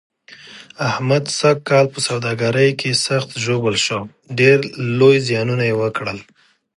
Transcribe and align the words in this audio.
احمد 0.89 1.23
سږ 1.39 1.57
کال 1.69 1.85
په 1.93 1.99
سوداګرۍ 2.07 2.69
کې 2.79 2.91
سخت 3.05 3.29
ژوبل 3.43 3.75
شو، 3.85 3.99
ډېر 4.39 4.57
لوی 4.99 5.15
زیانونه 5.27 5.63
یې 5.69 5.75
وکړل. 5.81 6.17